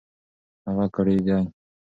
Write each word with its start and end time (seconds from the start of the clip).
هغه 0.65 0.85
کړېدی. 0.95 1.39